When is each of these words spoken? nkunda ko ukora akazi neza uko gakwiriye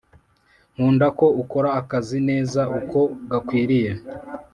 nkunda 0.73 1.07
ko 1.19 1.25
ukora 1.41 1.69
akazi 1.81 2.17
neza 2.29 2.61
uko 2.79 2.99
gakwiriye 3.31 3.91